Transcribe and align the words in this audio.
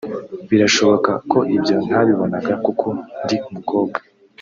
Birashoboka 0.49 1.11
ko 1.31 1.39
ibyo 1.55 1.75
ntabibonaga 1.85 2.53
kuko 2.65 2.85
ndi 3.23 3.35
umukobwa 3.47 3.97